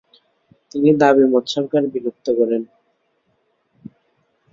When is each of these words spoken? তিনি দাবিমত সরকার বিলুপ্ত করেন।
তিনি 0.71 0.89
দাবিমত 1.01 1.45
সরকার 1.55 1.81
বিলুপ্ত 1.93 2.25
করেন। 2.39 2.61